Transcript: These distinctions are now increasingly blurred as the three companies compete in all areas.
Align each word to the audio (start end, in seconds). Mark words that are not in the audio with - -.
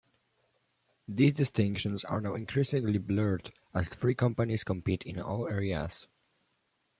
These 1.07 1.35
distinctions 1.35 2.03
are 2.03 2.19
now 2.21 2.33
increasingly 2.33 2.97
blurred 2.97 3.53
as 3.71 3.89
the 3.89 3.95
three 3.97 4.15
companies 4.15 4.63
compete 4.63 5.03
in 5.03 5.19
all 5.21 5.47
areas. 5.47 6.07